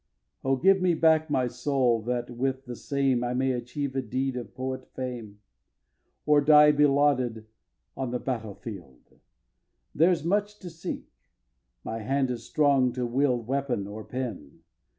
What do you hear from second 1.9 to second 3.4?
that with the same I